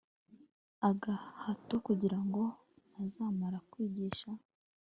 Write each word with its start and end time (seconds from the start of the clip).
agahato 0.89 1.75
kugira 1.85 2.17
ngo 2.25 2.43
ntazamara 2.91 3.57
kwigisha 3.71 4.29